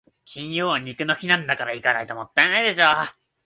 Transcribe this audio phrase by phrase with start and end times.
[0.25, 2.85] 金曜は肉の日なんだから、行かないともったいないでしょ。